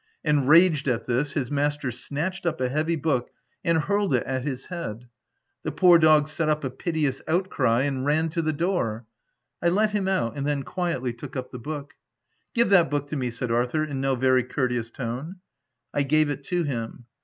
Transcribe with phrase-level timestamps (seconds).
[0.23, 3.29] Enraged at this, his master snatched up a heavy book
[3.63, 5.07] and hurled it at his head.
[5.61, 9.05] The poor dog set up a piteous outcry and ran to the door.
[9.61, 11.93] I let him out, and then quietly took up the book.
[12.55, 15.35] u Give that book to me,'' said Arthur, in no very courteous tone.
[15.93, 17.05] I gave it to him.